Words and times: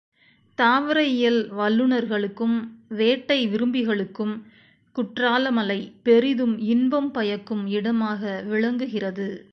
தாவர 0.57 1.03
இயல் 1.07 1.51
வல்லுநர்களுக்கும், 1.51 2.55
வேட்டை 2.89 3.47
விரும்பிகளுக்கும் 3.47 4.33
குற்றாலமலை 4.95 5.93
பெரிதும் 6.03 6.57
இன்பம் 6.57 7.11
பயக்கும் 7.11 7.67
இடமாக 7.67 8.41
விளங்கு 8.43 8.87
கிறது. 8.87 9.29